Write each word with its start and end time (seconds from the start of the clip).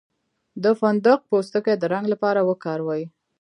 د 0.63 0.65
فندق 0.79 1.19
پوستکی 1.29 1.75
د 1.77 1.83
رنګ 1.93 2.05
لپاره 2.13 2.39
وکاروئ 2.49 3.03